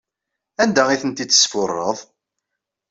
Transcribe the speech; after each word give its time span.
Anda 0.63 0.83
ay 0.89 0.99
tent-id-tesfuṛeḍ? 1.01 1.97